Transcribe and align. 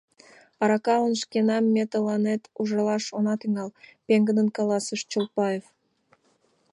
—Аракалан 0.61 1.13
шкенам 1.21 1.65
ме 1.73 1.83
тыланет 1.91 2.41
ужалаш 2.59 3.03
она 3.17 3.33
тӱҥал!— 3.41 3.69
пеҥгыдын 4.05 4.47
каласыш 4.57 5.01
Чолпаев. 5.11 5.65